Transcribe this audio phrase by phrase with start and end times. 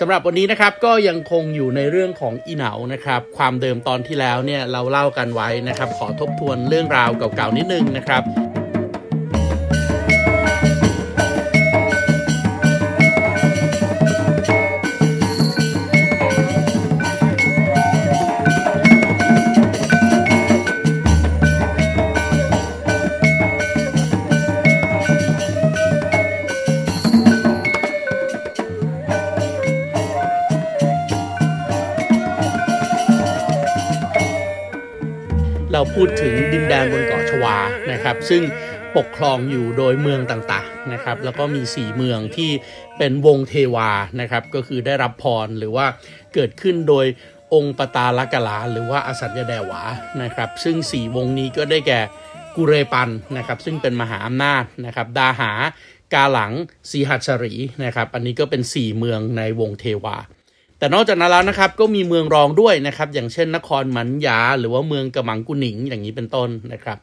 [0.00, 8.22] สำหรับวันนี้นะครับก็ยังคงอยู่ในเรื่องของอีเหนานะครับ ความเดิมตอนที่แล้วเนี่ยเราเล่ากันไว้นะครับ ขอทบทวนเรื่องราวเก่าๆนิดนึงนะครับ
[38.06, 38.42] นะครับ ซึ่ง
[38.96, 42.50] ปกครองอยู่โดยเมืองต่างๆนะครับ แล้วก็มี 4 เมืองที่
[42.98, 43.90] เป็นวงเทวา
[44.20, 45.86] นะครับ ก็คือได้รับพรหรือว่า
[46.34, 47.06] เกิดขึ้นโดย
[47.54, 49.82] องค์ปตาลกลา หรือว่าอสัญญาแดวา
[50.22, 52.00] นะครับ ซึ่ง 4 วงนี้ก็ได้แก่
[52.56, 55.52] กุเรปันนะครับ ซึ่งเป็นมหาอำนาจนะครับดาหา
[56.14, 56.52] กาหลัง
[56.90, 57.54] สีหัสรี
[57.84, 60.16] นะครับ อันนี้ก็เป็น 4 เมืองในวงเทวา
[60.78, 66.98] แต่นอกจากนั้นแล้วนะครับก็มีเมืองรองด้วยนะครับ อย่างเช่นนครมันยา หรือว่าเมืองกระมังกุหนิงอย่างนี้เป็นต้นนะครับ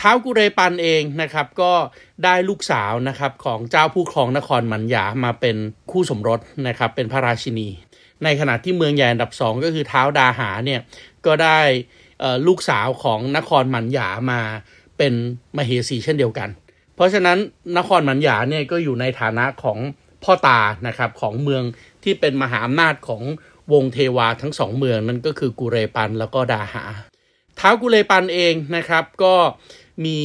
[0.00, 1.72] ท้าวกุเรปันเองนะครับ ก็
[2.24, 5.56] ได้ลูกสาวนะครับของเจ้าผู้ครองนครมันยามาเป็น
[5.90, 7.68] คู่สมรสนะครับ เป็นพระราชินี
[8.24, 10.80] ในขณะที่เมืองใหญ่อันดับสองก็คือท้าวดาหาเนี่ย
[11.26, 11.58] ก็ได้
[12.46, 14.40] ลูกสาวของนครมันยามา
[14.98, 15.12] เป็น
[15.56, 16.48] มเหสีเช่นเดียวกัน
[16.94, 17.38] เพราะฉะนั้น
[17.78, 19.78] นครมันยาเนี่ยก็อยู่ในฐานะของ
[20.24, 21.62] พ่อตานะครับของเมือง
[22.04, 23.22] ที่เป็นมหาอำนาจของ
[23.72, 26.84] วงเทวาทั้งสองเมืองนั่นก็คือกุเรปันแล้วก็ดาหา
[27.58, 29.34] ท้าวกุเรปันเองนะครับก็
[30.04, 30.18] มี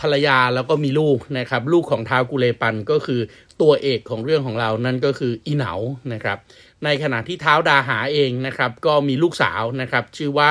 [0.00, 3.20] ภรรยาแล้วก็มีลูกนะครับ ลูกของท้าวกุเลปันก็คือ
[3.60, 5.72] ตัวเอกของเรื่องของเรานั่นก็คืออีเหนา
[6.12, 6.38] นะครับ
[6.84, 10.48] ในขณะที่ท้าวดาหาเองนะครับ ก็มีลูกสาวนะครับ ชื่อว่า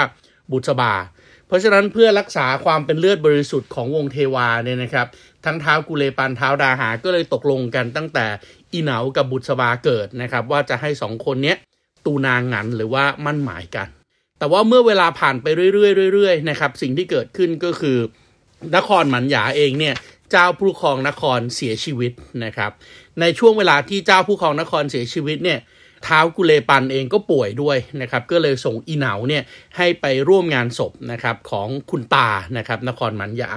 [0.51, 0.93] บุษบา
[1.47, 5.07] เพราะฉะนั้นเพื่อรักษาความเป็นเลือดบริสุทธิ์ของวงเทวาเนี่ยนะครับ
[5.45, 8.25] ทั้งท้าวกุเลปันท้าวดาหาก็เลยตกลงกันตั้งแต่
[8.73, 11.55] อีเหนากับบุษบาเกิดนะครับ ว่าจะให้สองคนนี้
[12.05, 13.87] ตูนางงันหรือว่ามั่นหมายกัน
[14.39, 17.97] แต่ว่าเมื่อเวลาผ่านไปเรื่อยๆเรื่อยๆนะครับสิ่งที่เกิดขึ้นก็คือ
[18.75, 19.95] นครหมันหยาเองเนี่ย
[20.31, 22.11] เจ้าผู้ครองนครเสียชีวิต
[22.43, 22.71] นะครับ
[23.19, 25.59] ในช่วงเวลาที่เจ้าผู้ครองนครเสียชีวิตเนี่ย
[26.07, 29.43] ท้าวกุเลปันเองก็ป่วยด้วยนะครับ ก็เลยส่งอีเหนาเนี่ย
[29.77, 33.51] ให้ไปร่วมงานศพนะครับของคุณตานะครับนครหมันหยา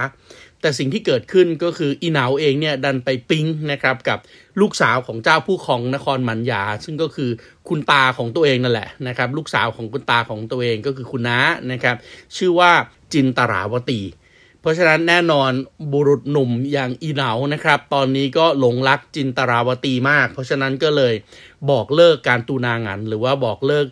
[0.61, 4.19] แต่สิ่งที่เกิดขึ้นก็คืออีเหนาเองเนี่ยดันไปปิ๊งนะครับกับ
[4.61, 7.31] ลูกสาวของเจ้าผู้ครองนครหมันยา ซึ่งก็คือ
[7.69, 11.38] คุณตาของตัวเองนั่นแหละนะครับ ลูกสาวของคุณตาของตัวเองก็คือคุณน้า
[11.73, 11.97] นะครับ
[12.37, 12.71] ชื่อว่า
[13.12, 14.00] จินตราวตี
[14.66, 15.50] ราะฉะนั้นแน่นอน
[15.93, 21.15] บุรุษหนุ่มอย่างอีเหนานะครับ ตอนนี้ก็หลงรักจินตราวตีมาก เพราะฉะนั้นก็เลย
[21.71, 23.87] บอกเลิกการตูนางัน หรือว่าบอกเลิก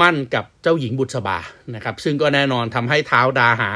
[0.00, 1.38] มั่นกับเจ้าหญิงบุษบา
[1.74, 3.72] นะครับ ซึ่งก็แน่นอนทำให้เท้าดาหา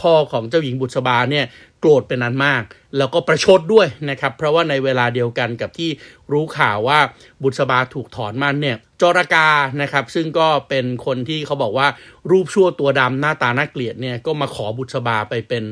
[0.00, 1.46] พ่อของเจ้าหญิงบุษบาเนี่ย
[1.82, 2.62] โกรธเป็นนั้นมาก
[2.96, 5.90] แล้วก็ประชดด้วยนะครับ เพราะว่าในเวลาเดียวกันกับที่
[6.32, 6.98] รู้ข่าวว่า
[7.42, 9.48] บุษบาถูกถอนมันเนี่ยจรกา
[9.82, 11.88] นะครับ ซึ่งก็เป็นคนที่เขาบอกว่า
[12.30, 15.64] รูปชั่วตัวดำหน้าตาน่าเกลียดเนี่ยก็มาขอบุษบาไปเป็น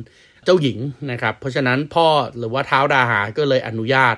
[0.45, 0.79] เจ้าหญิง
[1.11, 2.07] นะครับ เพราะฉะนั้นพ่อ
[2.39, 4.17] หรือว่าเท้าดาหาก็เลยอนุญาต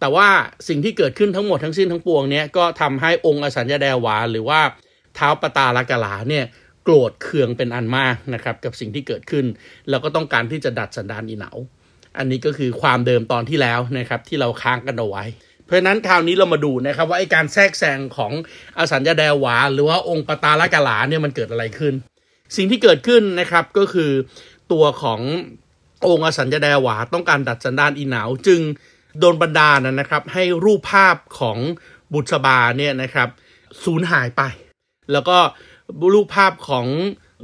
[0.00, 0.28] แต่ว่า
[0.68, 4.60] สิ่งที่เกิดขึ้นทั้งหมดทั้งสิ้นทั้งปวงเนี่ยก็ทำให้องค์อสัญญาแดวาหรือว่า
[5.16, 6.44] เท้าปตาลกลาเนี่ย
[6.88, 9.46] โกรธเคืองเป็นอันมากนะครับกับสิ่งที่เกิดขึ้น
[9.90, 11.50] แล้วก็ต้องการที่จะดัดสันดานอีเหนา
[12.18, 15.24] อันนี้ก็คือความเดิมตอนที่แล้วนะครับที่เราค้างกันเอาไว้
[15.64, 18.32] เพราะฉะนั้นคราวนี้เรามาดูนะครับว่าไอการแทรกแซงของ
[18.78, 21.94] อสัญญาแดวา หรือว่าองค์ปตาลกาลาเนี่ยมันเกิดอะไรขึ้น
[22.56, 24.10] สิ่งที่เกิดขึ้นนะครับก็คือ
[24.72, 25.20] ตัวของ
[26.08, 28.60] องค์อสัญญาแดวาต้องการดัดสันดานอีเหนาจึง
[29.18, 31.58] โดนบันดาลนะครับ ให้รูปภาพของ
[32.12, 33.28] บุษบาเนี่ยนะครับ
[33.84, 34.42] สูญหายไป
[35.12, 35.38] แล้วก็
[36.14, 36.86] รูปภาพของ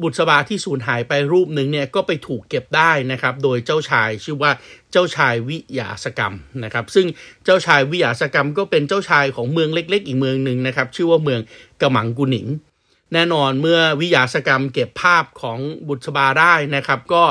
[0.03, 4.53] บุษบาที่สูญหายไปรูปหนึ่งเนี่ยก็ไปถูกเก็บได้นะครับ โดยเจ้าชายชื่อว่า
[4.93, 6.35] เจ้าชายวิยาสกรรม
[6.65, 7.07] นะครับ ซึ่ง
[7.45, 11.41] เจ้าชายวิยาสกรรมก็เป็นเจ้าชายของเมืองเล็ก ๆ อีกเมืองหนึ่งนะครับ ชื่อว่าเมือง
[11.81, 12.47] กระหมังกุหนิง
[13.13, 17.25] แน่นอนเมื่อวิยาสกรรมเก็บภาพของบุษบาได้นะครับ ก็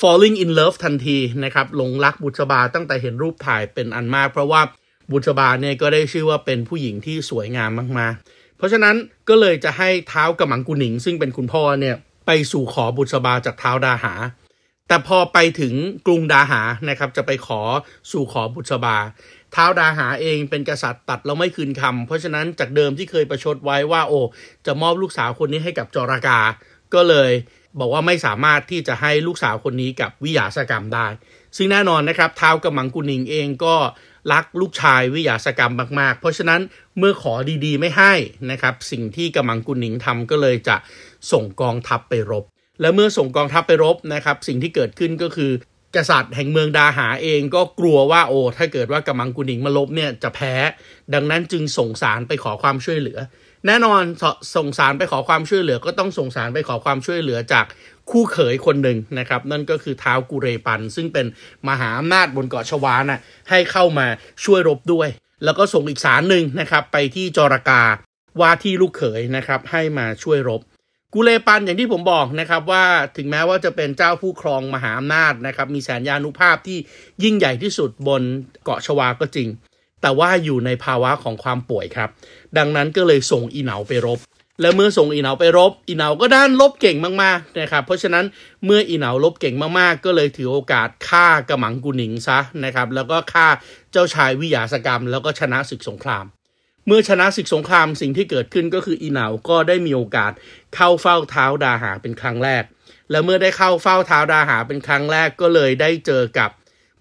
[0.00, 4.60] falling in love ทันทีนะครับหลงรักบุษบาตั้งแต่เห็นรูปถ่ายเป็นอันมาก เพราะว่า
[5.10, 8.96] บุษบาเนี่ยก็ได้ชื่อว่าเป็นผู้หญิงที่สวยงามมากๆ เพราะฉะนั้น
[9.28, 14.14] ก็เลยจะให้เท้ากระหมังกุหนิง ซึ่งเป็นคุณพ่อเนี่ยไปสู่ขอบุษบาจากเท้าดาหา
[14.88, 15.74] แต่พอไปถึง
[16.06, 17.60] กรุงดาหานะครับ จะไปขอ
[18.12, 18.96] สู่ขอบุษบา
[19.54, 24.20] ท้าวดาหาเองเป็นกษัตริย์ตัดแล้วไม่คืนคำเพราะฉะนั้นจากเดิมที่เคยประชดไว้ว่า โอ้
[24.66, 26.38] จะมอบลูกสาวคนนี้ให้กับจรากา
[26.94, 27.32] ก็เลย
[27.78, 31.06] บอกว่าไม่สามารถที่จะให้ลูกสาวคนนี้กับวิยาสกรรมได้
[31.56, 33.76] ซึ่งแน่นอนนะครับท้าวกำมังกุนิงเองก็
[34.32, 36.60] รักลูกชายวิยาสกรรมมาก ๆ เพราะฉะนั้น
[36.98, 38.12] เมื่อขอดีๆ ไม่ให้
[38.50, 40.76] นะครับ สิ่งที่กำมังกุนิงทำก็เลยจะ
[41.32, 42.44] ส่งกองทัพไปรบ
[42.80, 45.52] และเมื่อส่งกองทัพไปรบนะครับ สิ่งที่เกิดขึ้นก็คือ
[45.96, 50.54] กษัตริย์แห่งเมืองดาหาเองก็กลัวว่าโอ้ถ้าเกิดว่ากำมังกุนิงมาลบเนี่ยจะแพ้
[51.14, 53.18] ดังนั้นจึงส่งสารไปขอความช่วยเหลือ
[53.66, 54.02] แน่นอน
[54.56, 57.64] ส่งสารไปขอความช่วยเหลือ ก็ต้องส่งสารไปขอความช่วยเหลือจาก
[58.10, 61.26] คู่เขยคนหนึ่งนะครับ นั่นก็คือท้าวกุเรปัน ซึ่งเป็น
[61.68, 63.20] มหาอำนาจบนเกาะชวานะ
[63.50, 64.06] ให้เข้ามา
[64.44, 65.08] ช่วยรบด้วย
[65.44, 67.82] แล้วก็ส่งอีกสารหนึ่งนะครับ ไปที่จรากา
[68.40, 70.60] ว่าที่ลูกเขยนะครับ ให้มาช่วยรบ
[71.14, 72.84] กุเลปันอย่างที่ผมบอกนะครับว่า
[73.16, 76.78] ถึงแม้ว่าจะเป็นเจ้าผู้ครองมหาอำนาจนะครับ มีแสนยานุภาพที่
[77.22, 78.22] ยิ่งใหญ่ที่สุดบน
[78.64, 79.48] เกาะชวาก็จริง
[80.02, 82.10] แต่ว่าอยู่ในภาวะของความป่วยครับ
[82.58, 84.18] ดังนั้นก็เลยส่งอีเหนาไปรบ
[84.60, 88.24] และเมื่อส่งอีเหนาไปรบอีเหนาก็ด้านลบเก่งมากๆนะครับเพราะฉะนั้น
[88.64, 93.48] เมื่ออีเหนาลบเก่งมากๆ ก็เลยถือโอกาสฆ่ากระหมังกุนิงซะนะครับแล้วก็ฆ่า
[93.92, 96.24] เจ้าชายวิยาสกรรม แล้วก็ชนะศึกสงคราม
[96.86, 100.32] เมื่อชนะศึกสงครามสิ่งที่เกิดขึ้นก็คืออีเหนาก็ได้มีโอกาส
[100.74, 102.64] เข้าเฝ้าเท้าดาหาเป็นครั้งแรก
[103.10, 106.50] และเมื่อได้เข้าเฝ้าเท้าดาหาเป็นครั้งแรกก็เลยได้เจอกับ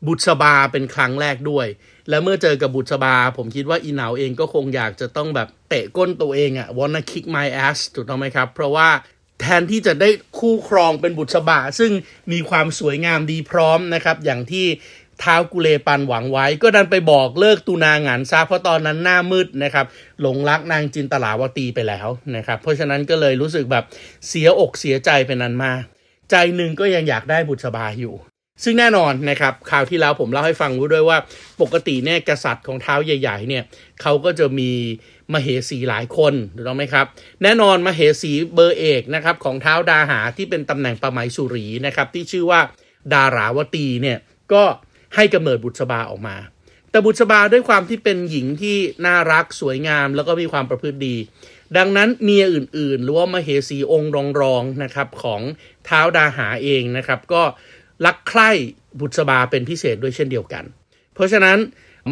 [0.08, 1.68] บุษบาเป็นครั้งแรกด้วย
[2.10, 8.90] และเมื่อเจอกับบุษบา ผมคิดว่าอีเหนาเองก็คงอยากจะต้องแบบ ตะก้นตัวเองอะ wanna kick my ass ถูกต้องไหมครับ เพราะว่า
[9.42, 11.92] แทนที่จะได้คู่ครองเป็นบุษบาซึ่ง
[12.32, 14.66] มีความสวยงามดีพร้อมนะครับ อย่างที่
[15.24, 19.86] ท้าวกุเลปันหวังไว้ ก็ดันไปบอกเลิกตูนางานซาเพราะตอนนั้นหน้ามืดนะครับ
[20.22, 23.84] หลงรักนางจินตลาวตีไปแล้วนะครับ เพราะฉะนั้นก็เลยรู้สึกแบบ
[24.28, 25.82] เสียอกเสียใจเป็นนันมาก
[26.32, 28.16] ใจหนึ่งก็ยังอยากได้บุษบาอยู่
[28.64, 31.18] ซึ่งแน่นอนนะครับข่าวที่แล้วผมเล่าให้ฟังด้วยว่า
[31.62, 33.64] ปกติเนี่ยกษัตริย์ของเท้าใหญ่ ๆ เนี่ย
[34.02, 34.72] เขาก็จะมี
[35.34, 37.06] มเหสีหลายคนถูกต้องไหมครับ
[37.44, 42.60] แน่นอนมเหสีเบอร์เอกนะครับของเท้าดาหาที่เป็นตำแหน่งประไมสุรีนะครับที่ชื่อว่า
[43.14, 44.18] ดาราวตีเนี่ย
[44.54, 44.64] ก็
[45.16, 46.38] ให้กำเนิดบุตรบาออกมา
[46.92, 51.16] แต่บุตรบาด้วยความที่เป็นหญิงที่น่ารักสวยงาม แล้วก็มีความประพฤติดี
[51.78, 54.12] ดังนั้นเมียอื่นๆ หรือว่ามเหสีองค์
[54.42, 55.42] รองๆนะครับของ
[55.86, 57.44] เท้าดาหาเองนะครับก็
[58.06, 58.50] รักใคร่
[59.00, 60.64] บุษบาเป็นพิเศษด้วยเช่นเดียวกัน
[61.14, 61.58] เพราะฉะนั้น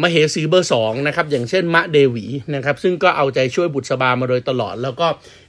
[0.02, 5.06] มเหสีเบอร์สองนะครับอย่างเช่นมะเดวีนะครับซึ่งก็เอาใจช่วยบุษบามาโดยตลอด แล้วก็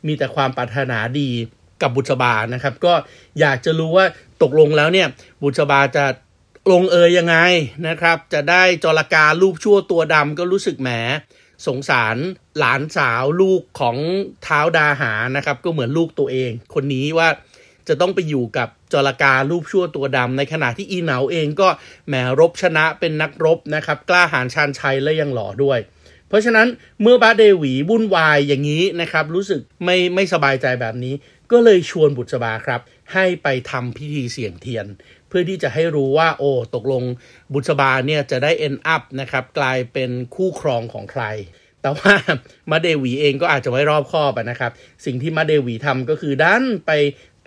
[0.07, 1.29] มีแต่ความปรารถนาดี
[1.81, 2.93] กับบุษบานะครับ ก็
[3.39, 4.05] อยากจะรู้ว่า
[4.43, 5.07] ตกลงแล้วเนี่ย
[5.41, 6.05] บุษบาจะ
[6.71, 7.37] ลงเอยยังไง
[7.87, 10.89] นะครับ จะได้จรการรูปชั่วตัวดำก็รู้สึกแหม
[11.67, 12.17] สงสาร
[12.59, 13.97] หลานสาวลูกของ
[14.43, 17.27] เท้าดาหานะครับ ก็เหมือนลูกตัวเอง คนนี้ว่า
[17.87, 21.69] จะต้องไปอยู่กับ จรการรูปชั่วตัวดำในขณะที่อีเหนาเองก็
[22.07, 25.79] แหมรบชนะเป็นนักรบนะครับกล้าหาญชาญชัยและยังหล่อด้วย
[26.27, 26.67] เพราะฉะนั้น
[27.01, 31.13] เมื่อบาเดวีวุ่นวายอย่างนี้นะครับรู้สึกไม่ไม่สบายใจแบบนี้
[31.51, 32.81] ก็เลยชวนบุตรบาครับ
[33.13, 34.85] ให้ไปทำพิธีเสี่ยงเทียน
[35.27, 37.03] เพื่อที่จะให้รู้ว่าโอ้ตกลง
[37.53, 41.23] บุตรบาเนี่ยจะได้เอ็นอัพนะครับกลายเป็นคู่ครองของใคร
[41.81, 42.13] แต่ว่า
[42.71, 44.71] มาเดวีเองก็อาจจะไว้รอบคอบนะครับ
[45.05, 46.91] สิ่งที่มาเดวีทำก็คือดันไป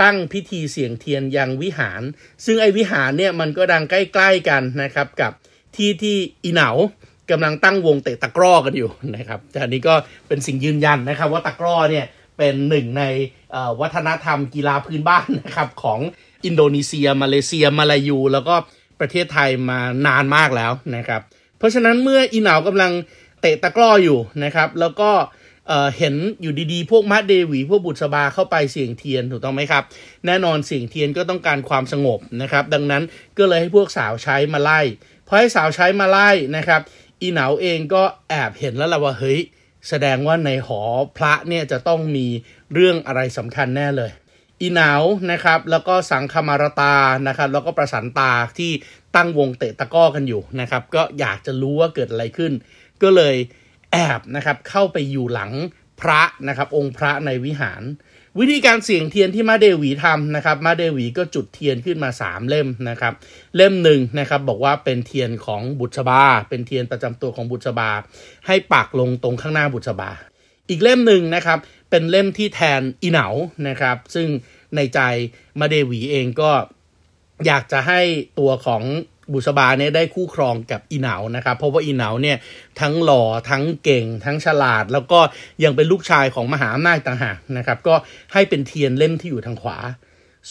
[0.03, 2.03] ตั้งพิธีเสียงเทียนยังวิหาร
[2.45, 5.33] ซึ่งไอวิหารเนี่ยมันก็ดังใกล้ๆกันนะครับกับ
[5.77, 6.71] ที่ที่อีเหนา
[7.31, 9.95] กำลังตั้งวงเตะตะกร้อกันอยู่นะครับแต่อันนี้ก็
[10.29, 12.07] เป็นสิ่งยืนยันนะครับว่าตะกร้อเนี่ย
[12.39, 13.05] เป็นหนึ่งใน
[13.81, 16.01] วัฒนธรรมกีฬาพื้นบ้านนะครับของ
[16.45, 18.55] อินโดนีเซีย มาเลเซีย มาลายู แล้วก็
[19.01, 21.21] ประเทศไทยมานานมากแล้วนะครับ
[21.59, 22.93] เพราะฉะนั้นเมื่ออีเหนากำลัง
[23.41, 25.11] เตะตะกร้ออยู่นะครับ แล้วก็
[25.99, 29.83] เห็นอยู่ดีๆ พวกมัดเดวีพวกบุตรบาเข้าไปเสียงเทียนถูกต้องไหมครับ
[30.27, 33.03] แน่นอนเสียงเทียนก็ต้องการความสงบนะครับ ดังนั้น
[33.39, 34.81] ก็เลยให้พวกสาวใช้มาไล่
[35.27, 36.81] พอให้สาวใช้มาไล่นะครับ
[37.21, 39.41] อีเหนาเองก็แอบเห็นแล้วละว่าเฮ้ย
[39.89, 40.81] แสดงว่าในหอ
[41.17, 42.27] พระเนี่ยจะต้องมี
[42.75, 44.11] เรื่องอะไรสำคัญแน่เลย
[44.61, 46.95] อีหนาวนะครับแล้วก็สังคมารตา
[47.29, 48.71] นะครับแล้วก็ประสันตาที่
[49.17, 52.53] ตั้งวงเตะตะกร้อกันอยู่นะครับก็อยากจะรู้ว่าเกิดอะไรขึ้น
[53.03, 53.37] ก็เลย
[53.93, 55.53] แอบนะครับเข้าไปอยู่หลัง
[56.01, 57.83] พระนะครับองค์พระในวิหาร
[58.39, 63.15] วิธีการเสี่ยงเทียนที่มะเดหวีทำนะครับมะเดหวีก็จุดเทียนขึ้นมาสามเล่มนะครับ
[63.57, 67.91] เล่มหนึ่งนะครับบอกว่าเป็นเทียนของบุษบา เป็นเทียนประจำตัวของบุษบา
[68.47, 70.11] ให้ปักลงตรงข้างหน้าบุษบา
[70.69, 71.59] อีกเล่มหนึ่งนะครับ
[71.91, 73.27] เป็นเล่มที่แทนอิเหนา
[73.69, 74.29] นะครับ ซึ่ง
[74.77, 75.01] ในใจ
[75.61, 76.51] มาเดวีเองก็
[77.47, 78.01] อยากจะให้
[78.39, 78.83] ตัวของ
[79.33, 82.37] บุษบาเนี่ยได้คู่ครองกับอีเหนานะครับ เพราะว่าอีเหนาเนี่ย
[82.81, 85.21] ทั้งหล่อทั้งเก่ง ทั้งฉลาด แล้วก็
[85.65, 87.95] ยังเป็นลูกชายของมหาอำนาจต่างหากนะครับก็
[88.33, 89.79] ให้เป็นเทียนเล่มที่อยู่ทางขวา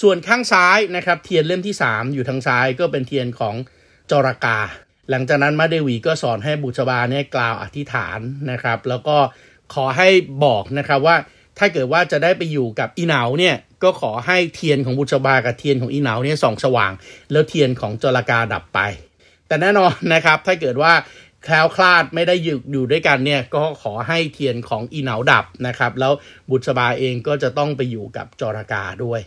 [0.02, 3.56] ส่วนข้างซ้ายนะครับเทียนเล่มที่ 3 อยู่ทางซ้ายก็เป็นเทียนของ
[4.12, 4.60] จรากา
[5.10, 8.20] หลังจากนั้นมาเดวีก็สอนให้บุษบาเนี่ยกล่าวอธิษฐาน
[8.52, 9.18] นะครับ แล้วก็
[9.74, 10.10] ขอให้
[10.46, 11.18] บอกนะครับว่า
[11.58, 16.92] ถ้าเกิดว่าจะได้ไปอยู่กับอีเหนาเนี่ยก็ขอให้เทียนของบุษบากับเทียนของอีเหนาเนี่ยส่องสว่าง
[17.32, 18.80] แล้วเทียนของจรากาดับไป
[19.48, 20.94] แต่แน่นอนนะครับถ้าเกิดว่า
[21.44, 26.14] แคล้วคลาดไม่ได้อยู่อยู่ด้วยกันเนี่ยก็ขอให้เทียนของอีเหนาดับนะครับ แล้ว
[26.50, 29.20] บุษบาเองก็จะต้องไปอยู่กับจรากาด้วย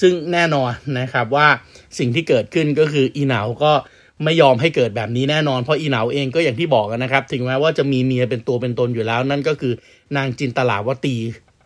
[0.00, 1.48] ซึ่งแน่นอนนะครับว่า
[1.98, 3.72] สิ่งที่เกิดขึ้นก็คืออีเหนาก็
[4.24, 9.72] ไม่ยอมให้เกิดแบบนี้แน่นอนเพราะอีเหนาเองก็อย่างที่บอกนะครับ ถึงแม้ว่าจะมีเมียเป็นตัวเป็นตนอยู่แล้ว นั่นก็คือ
[10.16, 11.16] นางจินตลาวตี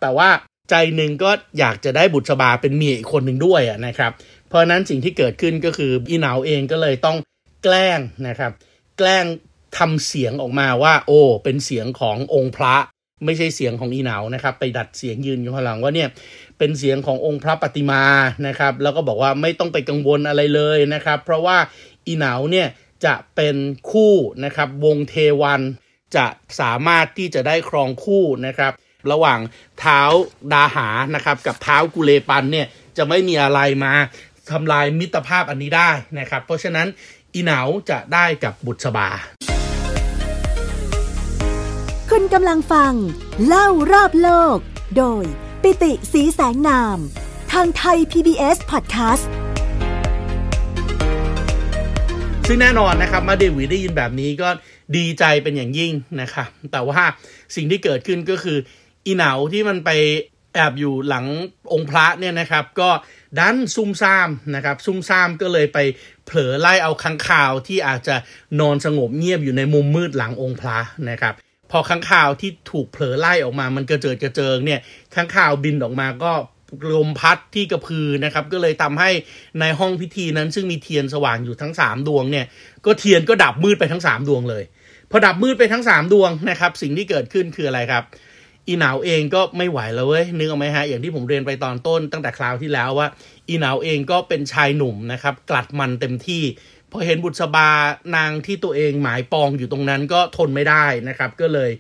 [0.03, 0.29] แต่ว่า
[0.71, 4.13] ใจหนึ่งก็อยากจะได้บุตรบาเป็นเมียอีกคนหนึ่งด้วยนะครับ
[4.49, 7.17] เพราะนั้นสิ่งที่เกิดขึ้นก็คืออีเหนาเองก็เลยต้อง
[7.63, 8.53] แกล้งนะครับ
[8.99, 9.25] แกล้ง
[9.79, 12.77] ทำเสียงออกมาว่า โอ้ เป็นเสียงขององค์พระ
[13.25, 16.09] ไม่ใช่เสียงของอีเหนานะครับ ไปดัดเสียงยืนอยู่ข้างหลังว่าเนี่ย
[16.59, 18.03] เป็นเสียงขององค์พระปฏิมา
[18.47, 21.57] นะครับ แล้วก็บอกว่าไม่ต้องไปกังวลอะไรเลยนะครับ เพราะว่า
[22.07, 22.69] อีเหนาเนี่ย
[23.05, 23.57] จะเป็น
[23.91, 25.61] คู่นะครับวงเทวัน
[26.17, 26.27] จะ
[26.61, 28.73] สามารถที่จะได้ครองคู่นะครับ
[29.11, 29.41] ระหว่าง
[29.81, 30.01] เท้า
[30.53, 32.67] ดาหานะครับ กับเท้ากุเลปันเนี่ย
[32.97, 33.93] จะไม่มีอะไรมา
[34.51, 36.87] ทำลายมิตรภาพอันนี้ได้นะครับ เพราะฉะนั้น
[37.35, 39.09] อีเหนาจะได้กับบุษบา
[42.11, 42.93] คุณกำลังฟัง
[43.47, 44.59] เล่ารอบโลก
[44.97, 45.25] โดย
[45.63, 46.99] ปิติสีแสงนาม
[47.53, 49.25] ทางไทย PBS Podcast
[52.47, 54.49] ซึ่งแน่นอนนะครับมาเดวิดได้ยินแบบนี้ก็
[54.97, 57.03] ดีใจเป็นอย่างยิ่งนะครับ แต่ว่า
[57.55, 58.59] สิ่งที่เกิดขึ้นก็คือ
[59.07, 59.91] อีเหนาที่มันไป
[60.55, 61.27] แอบอยู่หลัง
[61.73, 62.91] องค์พระเนี่ยนะครับ ก็
[63.39, 65.79] ดันซุ่มซ่ามนะครับ ซุ่มซ่ามก็เลยไป
[66.27, 68.17] เผลอไล่เอาค้างคาวที่อาจจะ
[68.61, 70.79] นอนสงบเงียบอยู่ในมุมมืดหลังองค์พระ
[71.11, 71.35] นะครับ
[71.71, 74.81] พอค้างคาวที่ถูกเผลอไล่ออกมา มันกระเจิดกระเจิงเนี่ย
[75.15, 76.33] ค้างคาวบินออกมาก็
[76.95, 79.11] ลมพัดที่กระพือนะครับ ก็เลยทำให้
[79.61, 82.47] ในห้องพิธีนั้น ซึ่งมีเทียนสว่างอยู่ทั้ง 3 ดวงเนี่ย
[82.87, 84.65] ก็เทียนก็ดับมืดไปทั้ง 3 ดวงเลย
[85.11, 88.05] พอดับมืดไปทั้ง 3 ดวงนะครับ สิ่งที่เกิดขึ้นคืออะไรครับ
[88.69, 93.09] อีหนาวเองก็ไม่ไหวแล้วเว้ยนึกออกไหมฮะอย่างที่ผมเรียนไปตอนต้นตั้งแต่คราวที่แล้วว่า
[93.49, 96.43] อีหนาวเองก็เป็นชายหนุ่มนะครับกลัดมันเต็มที่
[96.91, 97.69] พอเห็นบุษบา
[98.17, 101.71] นางที่ตัวเองหมายปองอยู่ตรงนั้นก็ทนไม่ได้นะครับ ก็เลย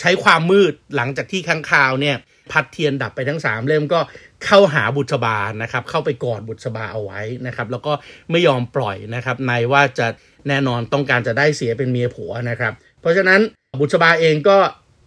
[0.00, 2.16] ใช้ความมืดหลังจากที่ค้างคาวเนี่ย
[2.52, 4.00] พัดเทียนดับไปทั้ง3เล่มก็
[4.44, 7.92] เข้าหาบุษบานะครับ เข้าไปกอดบุษบาเอาไว้นะครับ แล้วก็
[8.30, 10.06] ไม่ยอมปล่อยนะครับในว่าจะ
[10.48, 13.40] แน่นอนต้องการจะได้เสียเป็นเมียผัวนะครับ เพราะฉะนั้น
[13.80, 14.58] บุษบาเองก็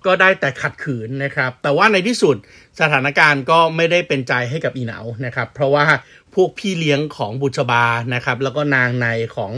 [0.06, 2.36] ก็ได้แต่ขัดขืนนะครับ แต่ว่าในที่สุด
[2.82, 5.86] สถานการณ์ก็ไม่ได้เป็นใจให้กับอีเหนานะครับ เพราะว่า
[6.34, 9.52] พวกพี่เลี้ยงของบุษบานะครับ แล้วก็นางในของ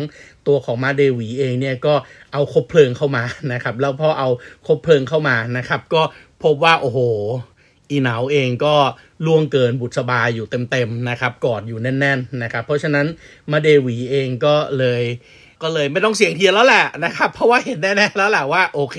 [0.47, 1.93] ตัวของมาเดวีเองเนี่ยก็
[2.33, 3.23] เอาคบเพลิงเข้ามา
[3.53, 4.29] นะครับ แล้วพอเอา
[4.67, 6.01] คบเพลิงเข้ามานะครับ ก็
[6.43, 6.99] พบว่าโอ้โห
[7.89, 8.75] อีเหนาเองก็
[9.25, 13.05] ล่วงเกินบุษบาอยู่เต็มๆนะครับ กอดอยู่แน่น ๆนะครับ เพราะฉะนั้น
[13.51, 15.03] มาเดวีเองก็เลย
[15.61, 18.97] ก็เลยไม่ต้องเสียงเทียนแล้วแหละนะครับ เพราะว่าเห็นแน่ๆแล้วแหละว่าโอเค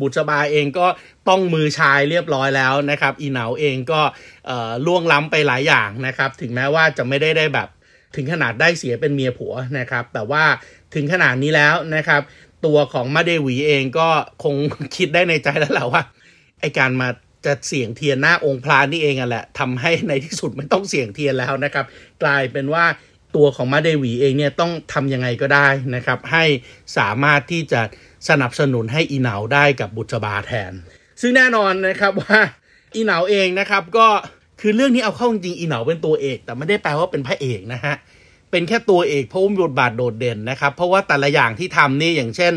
[0.00, 0.86] บุษบาเองก็
[1.28, 4.00] ต้องมือชายเรียบร้อยแล้วนะครับ อีเหนาเองก็
[4.86, 7.68] ล่วงล้ำไปหลายอย่างนะครับ ถึงแม้ว่าจะไม่ได้ได้แบบ
[8.16, 10.44] ถึงขนาดได้เสียเป็นเมียผัวนะครับ แต่ว่า
[10.94, 12.22] ถึงขนาดนี้แล้วนะครับ
[12.66, 14.08] ตัวของมาเดวีเองก็
[14.44, 14.54] คง
[14.96, 16.02] คิดได้ในใจแล้วแหละว่า
[16.60, 17.08] ไอการมา
[17.46, 21.84] จะเสี่ยงเทียนหน้าองค์พระนี่เองอะแหละทำให้ในที่สุดไม่ต้องเสี่ยงเทียนแล้วนะครับ
[22.22, 22.84] กลายเป็นว่า
[23.36, 26.44] ตัวของมาเดวีเองเนี่ยต้องทำยังไงก็ได้นะครับ ให้
[26.98, 27.80] สามารถที่จะ
[28.28, 30.72] สนับสนุนให้อีเหนาได้กับบุษบาแทน
[31.20, 32.40] ซึ่งแน่นอนนะครับว่า
[32.94, 34.08] อีเหนาเองนะครับก็
[34.60, 37.94] คือเรื่องนี้เอาเข้าจริงอีเหนาเป็นตัวเอก แต่ไม่ได้แปลว่าเป็นพระเอกนะฮะ
[38.50, 42.54] เป็นแค่ตัวเอกเพราะมีบทบาทโดดเด่นนะครับ เพราะว่าแต่ละอย่างที่ทำนี่อย่างเช่น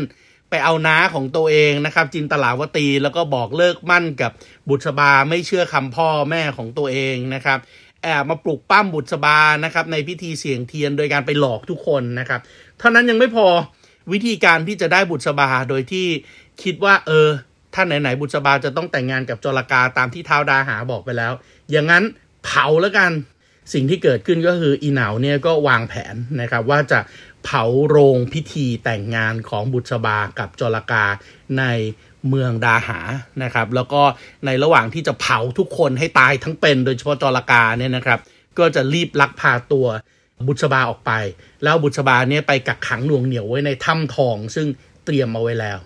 [0.50, 4.32] ไปเอาน้าของตัวเองนะครับ จินตลาวตีแล้วก็บอกเลิกมั่นกับ
[4.68, 7.58] บุษบาไม่เชื่อคำพ่อแม่ของตัวเองนะครับ
[8.02, 12.40] แอบมาปลุกปั้มบุษบานะครับ ในพิธีเสี่ยงเทียนโดยการไปหลอกทุกคนนะครับ
[12.78, 13.46] เท่านั้นยังไม่พอ
[14.12, 16.06] วิธีการที่จะได้บุษบาโดยที่
[16.62, 17.28] คิดว่า เออ
[17.74, 21.32] ถ้าไหนๆบุษบาจะต้องแต่งงานกับจรกาตามที่เท้าดาหาบอกไปแล้ว
[21.70, 22.04] อย่างนั้น
[22.44, 23.12] เผาแล้วกัน
[23.72, 27.00] สิ่งที่เกิดขึ้นก็คืออีเหนาเนี่ยก็วางแผนนะครับว่าจะ
[27.44, 31.04] เผาโรงพิธีแต่งงานของบุษบากับจรกา
[31.58, 31.64] ใน
[32.28, 33.00] เมืองดาหา
[33.42, 34.02] นะครับ แล้วก็
[34.46, 38.20] ในระหว่างที่จะเผาทุกคนให้ตายทั้งเป็น โดยเฉพาะจรากาเนี่ยนะครับ
[38.58, 39.86] ก็จะรีบลักพาตัว
[40.46, 41.12] บุษบาออกไป
[41.62, 44.66] แล้วบุษบาเนี่ยไปกักขังหน่วงเหนียวไว้ในถ้ำทอง ซึ่ง
[45.04, 45.78] เตรียมเอาไว้แล้ว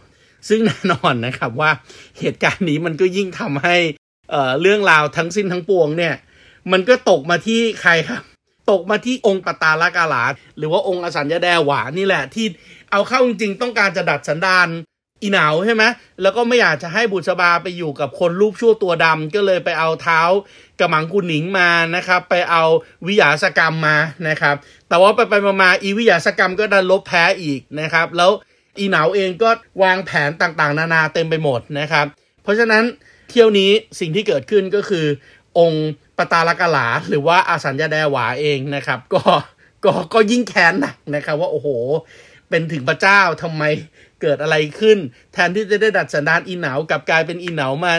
[0.49, 1.71] ซึ่งแน่นอนนะครับว่า
[2.19, 3.77] เหตุการณ์นี้มันก็ยิ่งทำให้
[4.31, 6.15] เเรื่องราวทั้งสิ้นทั้งปวงเนี่ย
[6.73, 8.23] มันก็ตกมาที่ใครครับ
[8.71, 10.25] ตกมาที่องค์ปตาลกาลา
[10.59, 12.47] หรือว่าองค์อสัญญาแดหวานี่แหละที่
[12.91, 14.69] เอาเข้าจริงๆต้องการจะดัดสันดาน
[15.23, 15.85] อีหนาวใช่ไหม
[16.23, 20.21] แล้วก็ไม่อยากจะให้บุษบาไปอยู่กับคนรูปชั่วตัวดำก็เลยไปเอาเท้า
[20.81, 22.63] กระหมังกุหนิงมานะครับ ไปเอา
[23.07, 23.97] วิยาสกรรมมา
[24.29, 24.57] นะครับ
[24.89, 28.31] แต่ว่าไปไปมาอีวิยาสกรรมก็ดันลบแพ้อีกนะครับ แล้ว
[28.79, 29.51] อีหนาวเองก็
[29.83, 32.07] วางแผนต่างๆ นานาเต็มไปหมดนะครับ
[32.43, 32.85] เพราะฉะนั้น
[33.31, 33.71] เที่ยวนี้
[34.01, 35.07] สิ่งที่เกิดขึ้นก็คือ
[35.59, 39.23] องค์ปตาลกลาหรือว่าอาสัญญาแดหวาเองนะครับ ก็
[39.85, 41.69] ก็ก็ยิ่งแค้นหนักนะครับ ว่าโอ้โห
[42.51, 43.63] เป็นถึงพระเจ้าทำไม
[44.23, 44.99] เกิดอะไรขึ้น
[45.33, 47.95] แทนที่จะได้ดัดสันดานอีเหนากับกลายเป็นอีเหนามา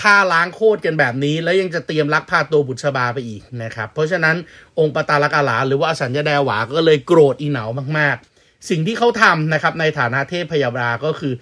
[0.00, 4.36] ฆ่าล้างโคตรกันแบบนี้ แล้วยังจะเตรียมลักพาตัวบุตรชบาไปอีกนะครับ เพราะฉะนั้น
[4.78, 7.64] องค์ปตาลกาลาหรือว่าอสัญญาแดหวาก็เลยโกรธอีเหนา
[7.98, 11.34] มากๆ สิ่งที่เขาทำนะครับในฐานะเทพพยาบาก็คือ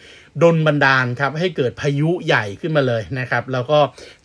[0.43, 3.79] ดนบันดาลครับให้เกิดพายุใหญ่ขึ้นมาเลยนะครับ แล้วก็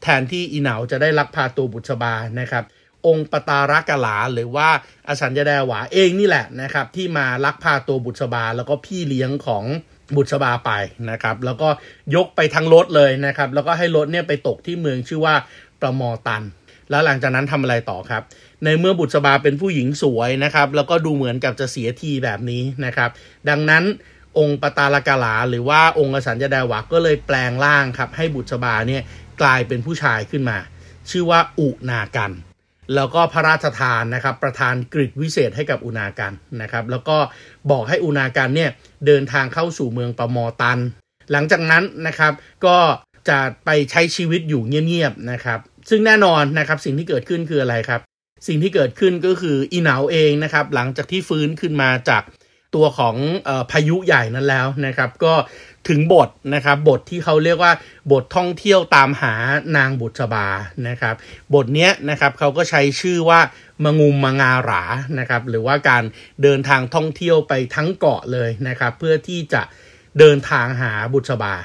[0.04, 2.64] แทนที่อีเหนาจะได้ลักพาตัวบุตรชบานะครับ
[3.08, 4.70] องค์ปตารกลาหรือว่า
[5.08, 9.64] อสัญญาแดหวาเองนี่แหละนะครับที่มาลักพาตัวบุตรชบาแล้วก็พี่เลี้ยงของ
[10.16, 10.72] บุตรชบาไป
[11.12, 11.70] นะครับ แล้วก็
[12.16, 15.36] ยกไปทั้งรถเลยนะครับ แล้วก็ให้รถเนี่ยไปตกที่เมืองชื่อว่า
[15.82, 16.44] ประมอตัน
[16.90, 18.24] แล้วหลังจากนั้นทำอะไรต่อครับ
[18.64, 23.10] ในเมื่อบุตรชบาเป็นผู้หญิงสวยนะครับ แล้วก็ดูเหมือนกับจะเสียทีแบบนี้นะครับ
[23.50, 23.84] ดังนั้น
[24.38, 29.04] องค์ปตาลกาลา หรือว่าองค์สัญญาดาวะก็เลยแปลงร่างครับ ให้บุตรชบาเนี่ย
[29.42, 30.58] กลายเป็นผู้ชายขึ้นมา
[31.10, 32.32] ชื่อว่าอุนากัน
[32.96, 37.18] แล้วก็พระราชทานนะครับประทานกริวิเศษให้กับอุณากันนะครับ แล้วก็
[37.72, 38.72] บอกให้อุณากันเนี่ย
[39.06, 40.80] เดินทางเข้าสู่เมืองปมอตัน
[41.32, 42.34] หลังจากนั้นนะครับ
[42.66, 42.78] ก็
[43.30, 48.02] จะไปใช้ชีวิตอยู่เงียบๆนะครับ ซึ่งแน่นอนนะครับสิ่งที่เกิดขึ้นคืออะไรครับ
[48.48, 52.24] สิ่งที่เกิดขึ้นก็คืออีเหนาเองนะครับ หลังจากที่ฟื้นขึ้นมาจาก
[52.76, 53.16] ตัวของ
[53.48, 55.34] อพายุใหญ่นั้นแล้วนะครับ ก็
[55.90, 57.74] ถึงบทนะครับบทที่เขาเรียกว่า
[58.12, 59.34] บทท่องเที่ยวตามหา
[59.78, 60.48] นางบุษบา
[60.88, 61.16] นะครับ
[61.54, 63.40] บทเนี้ยนะครับเขาก็ใช้ชื่อว่า
[63.84, 64.84] มงุมมงาหรา
[65.20, 66.04] นะครับ หรือว่าการ
[66.44, 69.62] เดินทางท่องเที่ยวไปทั้งเกาะเลยนะครับ เพื่อที่จะ
[70.20, 71.56] เดินทางหาบุษบา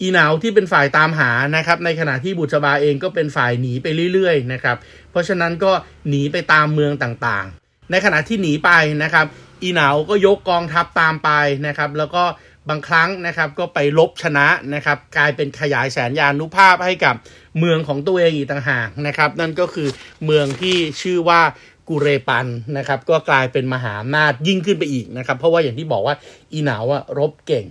[0.00, 4.76] อีหนาวที่เป็นฝ่ายตามหานะครับ ในขณะที่บุษบาเองก็เป็นฝ่ายหนีไปเรื่อยๆนะครับ
[5.10, 5.72] เพราะฉะนั้นก็
[6.08, 8.70] หนีไปตามเมืองต่างๆ ในขณะที่หนีไป
[9.02, 9.26] นะครับ
[9.62, 11.30] อีหนาวก็ยกกองทัพตามไป
[11.66, 12.24] นะครับ แล้วก็
[12.68, 17.14] บางครั้งนะครับก็ไปลบชนะนะครับ กลายเป็นขยายแสนยานุภาพให้กับ
[17.58, 19.88] เมืองของตัวเองอีกต่างหากนะครับ นั่นก็คือ
[20.24, 21.40] เมืองที่ชื่อว่า
[21.88, 22.46] กุเรปัน
[22.78, 26.14] นะครับ ก็กลายเป็นมหาอำนาจยิ่งขึ้นไปอีกนะครับ เพราะว่าอย่างที่บอกว่า
[26.52, 27.66] อีหนาวอะรบเก่ง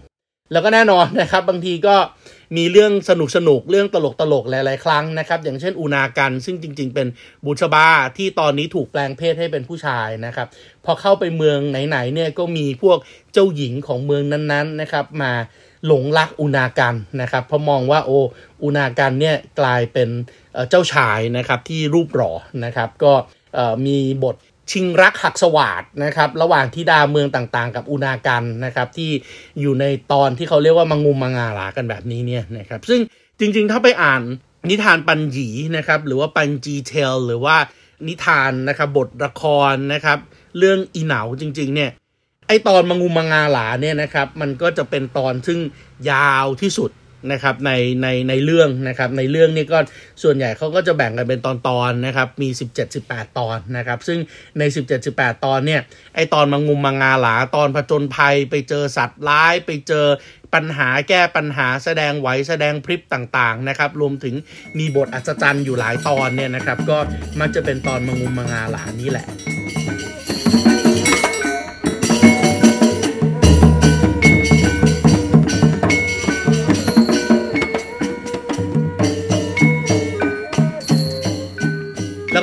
[0.51, 1.95] แล้วก็แน่นอนนะครับ บางทีก็
[2.55, 7.07] มีเรื่องสนุกสนุกเรื่องตลกตลกหลาย ๆ ครั้งนะครับ อย่างเช่นอุนากัน ซึ่งจริง ๆ เป็น
[7.45, 7.87] บุชบา
[8.17, 10.47] ที่ตอนนี้ถูกแปลงเพศให้เป็นผู้ชายนะครับ
[10.85, 12.97] พอเข้าไปเมืองไหน ๆ เนี่ยก็มีพวก
[13.33, 15.33] เจ้าหญิงของเมืองนั้น ๆ นะครับ มา
[15.87, 18.11] หลงรักอุนากันนะครับเพราะมองว่าโอ
[18.63, 20.09] อุนากันเนี่ยกลายเป็น
[20.69, 22.31] เจ้าชายนะครับที่รูปหล่อ
[22.65, 23.13] นะครับ ก็
[23.85, 24.35] มีบท
[24.71, 29.11] ชิงรักหักสวาดนะครับ ระหว่างที่ดาเมืองต่างๆ กับอุนากันนะครับ ที่
[29.59, 32.99] อยู่ในตอนที่เขาเรียกว่ามังงุมมังงาลากันแบบนี้เนี่ยนะครับ ซึ่ง
[33.39, 34.21] จริงๆ ถ้าไปอ่าน
[34.69, 37.55] นิทานปัญญีนะครับ หรือว่าปัญจีเทลหรือว่า
[38.07, 40.17] นิทานนะครับ บทละครนะครับ
[40.57, 41.91] เรื่องอีเหนาจริง ๆ เนี่ย
[42.47, 45.59] ไอตอนมังงุมมังงาลาเนี่ยนะครับ มันก็จะเป็นตอนซึ่ง
[46.11, 46.91] ยาวที่สุด
[47.31, 49.79] นะครับในในในเรื่องนะครับในเรื่องนี้ก็
[50.23, 52.49] ส่วนใหญ่เขาก็จะแบ่งกันเป็นตอนตอนนะครับมี
[52.93, 54.19] 17-18 ตอนนะครับซึ่ง
[54.59, 54.63] ใน
[55.03, 55.81] 17-18 ตอนเนี่ย
[56.15, 60.05] ไอตอนมังงุมมังงาหลาตอนผจญภัยไปเจอสัตว์ร้ายไปเจอ
[60.53, 64.35] ปัญหาแก้ปัญหาแสดงไหวแสดงพริบต่างๆนะครับรวมถึง
[64.79, 66.97] มีบทอัศจรรย์อยู่หลายตอนเนี่ยนะครับก็
[67.39, 69.25] มักจะเป็นตอนมังงุมมังงาหลานี้แหละ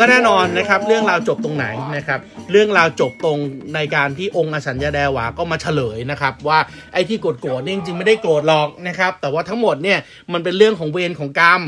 [0.01, 3.39] ก็แน่นอนนะครับเรื่องราวจบตรงไหนนะครับเรื่องราวจบตรง
[3.75, 6.59] ในการที่องค์อสัญญาแดวาก็มาเฉลยนะครับว่า
[6.93, 9.99] ไอ้ที่โกรธโกรธนี่จริงไม่ได้โกรธหรอกนะครับแต่ว่าทั้งหมดเนี่ย
[10.33, 11.63] มันเป็นเรื่องของเวรของกรรม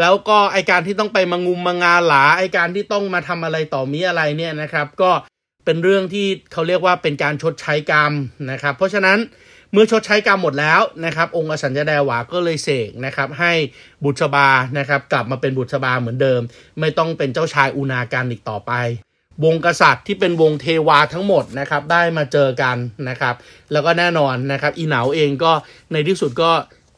[0.00, 5.10] แล้วก็ไอการที่ต้องไปมางุมมางาหลาไอการที่ต้องมาทำอะไรต่อมีอะไรเนี่ยนะครับ ก็
[5.64, 8.12] เป็นเรื่องที่เขาเรียกว่าเป็นการชดใช้กรรม
[8.50, 9.18] นะครับ เพราะฉะนั้น
[9.72, 13.52] เมื่อชดใช้กรรมหมดแล้วนะครับ องค์อสัญญาแดวาก็เลยเสกนะครับให้
[14.04, 16.40] บุตรบานะครับกลับมาเป็นบุตรบาเหมือนเดิม
[16.80, 18.72] ไม่ต้องเป็นเจ้าชายอุณาการอีกต่อไป
[19.44, 22.76] วงกษัตริย์ที่เป็นวงเทวาทั้งหมดนะครับได้มาเจอกัน
[23.08, 23.34] นะครับ
[23.72, 25.52] แล้วก็แน่นอนนะครับอีเหนาเองก็
[25.92, 26.50] ในที่สุดก็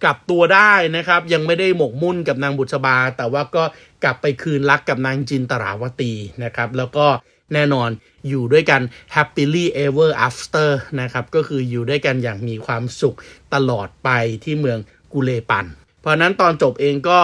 [0.04, 3.64] กลับตัวได้นะครับ ยังไม่ได้หมกมุ่นกับนางบุตรบา แต่ว่าก็
[4.04, 6.12] กลับไปคืนรักกับนางจินตราวตี
[6.44, 7.06] นะครับ แล้วก็
[7.54, 7.90] แน่นอน
[8.28, 8.80] อยู่ด้วยกัน
[9.14, 13.16] happily ever after นะครับ ก็คืออยู่ด้วยกันอย่างมีความสุข
[13.54, 14.10] ตลอดไป
[14.44, 14.78] ที่เมือง
[15.12, 15.66] กุเลปัน
[16.00, 17.20] เพราะนั้นตอนจบเองก็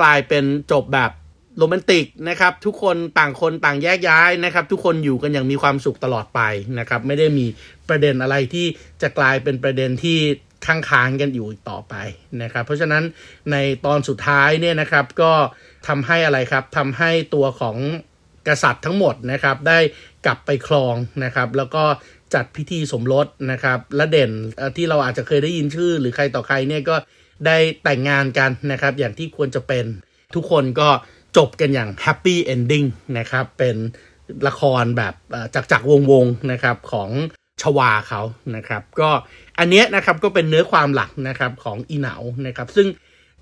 [0.00, 1.10] กลายเป็นจบแบบ
[1.58, 6.40] โรแมนติกนะครับ ทุกคนต่างคนต่างแยกย้ายนะครับ ทุกคนอยู่กันอย่างมีความสุขตลอดไป
[6.78, 7.46] นะครับ ไม่ได้มี
[7.88, 8.66] ประเด็นอะไรที่
[9.02, 10.18] จะกลายเป็นประเด็นที่
[10.66, 11.94] ค้างค้างกันอยู่ต่อไป
[12.42, 13.04] นะครับ เพราะฉะนั้น
[13.50, 15.32] ในตอนสุดท้ายเนี่ยนะครับก็
[15.88, 17.76] ทำให้อะไรครับทำให้ตัวของ
[18.48, 19.78] กษัตริย์ทั้งหมดนะครับได้
[20.26, 21.84] กลับไปครองนะครับแล้วก็
[22.34, 24.30] จัดพิธีสมรสนะครับระเด่น
[24.76, 26.96] ที่เราอาจจะเคยได้ยินชื่อ หรือใครต่อใครเนี่ยก็
[27.46, 29.84] ได้แต่งงานกันนะครับอย่างที่ควรจะเป็น
[30.34, 30.88] ทุกคนก็
[31.36, 32.84] จบกันอย่าง happy ending
[33.18, 33.76] นะครับเป็น
[34.48, 35.14] ละครแบบ
[35.54, 37.10] จากจากวงวงนะครับของ
[37.62, 38.22] ชวาเขา
[38.56, 39.10] นะครับ ก็
[39.58, 42.86] อันเนี้ยนะครับก็เป็นเนื้อความหลักนะครับของอิเหนานะครับ ซึ่ง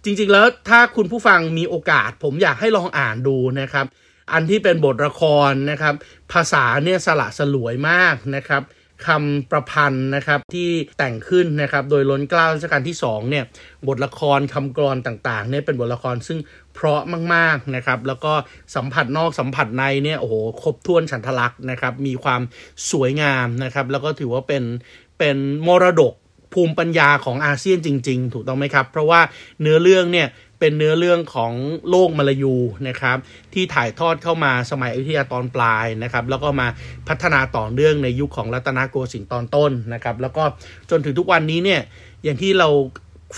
[0.05, 3.87] จริงๆแล้วถ้าคุณผู้ฟังมีโอกาส ผมอยากให้ลองอ่านดูนะครับ
[4.33, 5.95] อันที่เป็นบทละครนะครับ
[6.33, 8.63] ภาษาเนี่ยสละสลวยมากนะครับ
[9.07, 13.45] คำประพันธ์นะครับที่แต่งขึ้นนะครับโดยล้นเกล้ารัชกาลที่2เนี่ย
[13.89, 16.39] บทละครคำกรอนต่างๆเนี่ยเป็นบทละครซึ่ง
[16.75, 17.01] เพราะ
[17.35, 18.33] มากๆนะครับแล้วก็
[18.75, 22.41] สัมผัสนอกสัมผัสในเนี่ยโอ้โหครบถ้วนฉันทลักษณ์นะครับมีความ
[22.91, 24.63] สวยงามนะครับแล้วก็ถือว่าเป็น
[25.19, 25.37] เป็น
[25.67, 26.15] มรดก
[26.55, 29.21] ภูมิปัญญาของอาเซียนจริง ๆ ถูกต้องไหมครับ เพราะว่า
[29.61, 31.53] เนื้อเรื่องเนี่ย เป็นเนื้อเรื่องของ
[31.91, 32.57] โลกมลายู
[32.89, 33.17] นะครับ
[33.55, 36.67] ที่ถ่ายทอดเข้ามาสมัยอยุธยาตอนปลายนะครับ แล้วก็มา
[37.09, 40.45] พัฒนาต่อเนื่องในยุคของรัตนโกสินทร์ตอนต้นนะครับ แล้วก็
[40.91, 41.81] จนถึงทุกวันนี้เนี่ย
[42.25, 42.69] อย่างที่เรา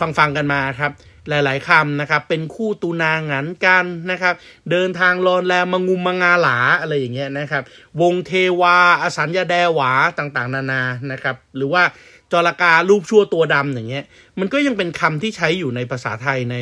[0.00, 0.92] ฟังฟังกันมาครับ
[1.28, 4.34] หลาย ๆคำนะครับ เป็นคู่ตูนางันกันนะครับ
[4.70, 7.62] เดินทางรอนแรมมังุมมงาหลาอะไรอย่างเงี้ยนะครับ
[8.02, 11.82] วงเทวาอสัญญาแดหวาต่างๆ นานานะครับ หรือว่า
[12.32, 14.04] จระการูปชั่วตัวดำอย่างเงี้ย
[14.40, 16.56] มันก็ยังเป็นคำที่ใช้อยู่ในภาษาไทยใน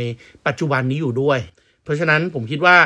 [0.46, 1.40] ปัจจุบันนี้อยู่ด้วย
[1.84, 2.76] เพราะฉะนั้นผมคิดว่า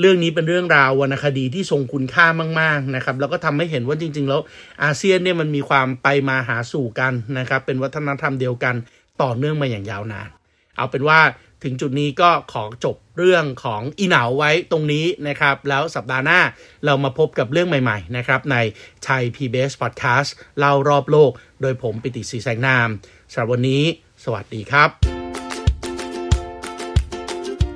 [0.00, 2.26] เรื่องนี้เป็นเรื่องราววรรณคดีที่ทรงคุณค่า
[2.60, 4.40] มากๆนะครับ แล้วก็ทำให้เห็นว่าจริง ๆ แล้ว
[4.84, 8.74] อาเซียนเนี่ยมันมีความไปมาหาสู่กันนะครับ เป็นวัฒนธรรมเดียวกัน
[9.22, 10.28] ต่อเนื่องมาอย่างยาวนาน
[10.76, 11.20] เอาเป็นว่า
[11.62, 16.40] ถึงจุดนี้ก็ขอจบเรื่องของอีเหนาไว้ตรงนี้นะครับ แล้วสัปดาห์หน้า
[16.84, 18.56] เรามาพบกับเรื่องใหม่ๆนะครับใน
[19.04, 21.30] ไทย PBS Podcast เล่ารอบโลก
[21.62, 22.88] โดยผมปิติศรีแสงนาม
[23.32, 23.82] สำหรับวันนี้
[24.24, 24.88] สวัสดีครับ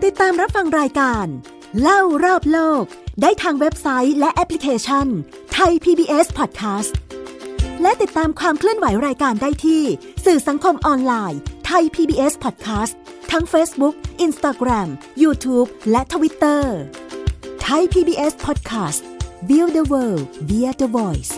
[0.04, 1.26] ติดตามรับฟังรายการ
[1.82, 2.84] เล่ารอบโลก
[3.22, 5.06] ได้ทางเว็บไซต์และแอปพลิเคชัน
[5.54, 6.92] ไทย PBS Podcast
[7.82, 9.82] และติดตามความเคลื่อนไหวรายการได้ที่
[10.24, 12.94] สื่อสังคมออนไลน์ไทย PBS Podcast
[13.38, 14.88] ทั้ง Facebook, Instagram,
[15.22, 16.62] YouTube และ Twitter
[17.62, 19.02] ไทย PBS Podcast
[19.48, 21.32] Build the world via the voice